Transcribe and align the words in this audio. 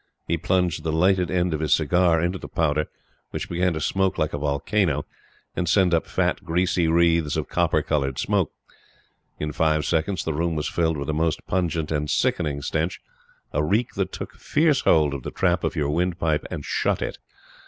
He 0.27 0.35
plunged 0.35 0.81
the 0.81 0.91
lighted 0.91 1.29
end 1.29 1.53
of 1.53 1.59
his 1.59 1.75
cigar 1.75 2.19
into 2.19 2.39
the 2.39 2.47
powder, 2.47 2.87
which 3.29 3.49
began 3.49 3.73
to 3.73 3.79
smoke 3.79 4.17
like 4.17 4.33
a 4.33 4.39
volcano, 4.39 5.05
and 5.55 5.69
send 5.69 5.93
up 5.93 6.07
fat, 6.07 6.43
greasy 6.43 6.87
wreaths 6.87 7.37
of 7.37 7.49
copper 7.49 7.83
colored 7.83 8.17
smoke. 8.17 8.51
In 9.39 9.51
five 9.51 9.85
seconds 9.85 10.23
the 10.23 10.33
room 10.33 10.55
was 10.55 10.67
filled 10.67 10.97
with 10.97 11.11
a 11.11 11.13
most 11.13 11.45
pungent 11.45 11.91
and 11.91 12.09
sickening 12.09 12.63
stench 12.63 12.99
a 13.53 13.63
reek 13.63 13.93
that 13.93 14.11
took 14.11 14.33
fierce 14.33 14.81
hold 14.81 15.13
of 15.13 15.21
the 15.21 15.29
trap 15.29 15.63
of 15.63 15.75
your 15.75 15.91
windpipe 15.91 16.47
and 16.49 16.65
shut 16.65 17.03
it. 17.03 17.19